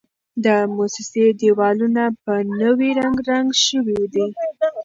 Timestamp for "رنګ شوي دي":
3.29-4.27